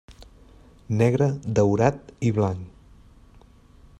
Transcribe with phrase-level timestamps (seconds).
[1.01, 1.27] Negre,
[1.59, 3.47] daurat i blanc.